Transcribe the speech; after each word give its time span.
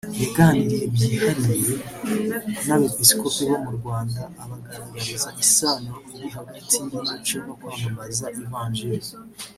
yaganiriye 0.21 0.85
byihariye 0.95 1.73
n’abepiskopi 2.67 3.41
bo 3.49 3.57
mu 3.63 3.71
Rwanda 3.77 4.21
abagaragariza 4.43 5.29
isano 5.43 5.91
riri 6.09 6.29
hagati 6.37 6.73
y’umuco 6.81 7.35
no 7.45 7.53
kwamamaza 7.59 8.25
ivanjili 8.41 9.07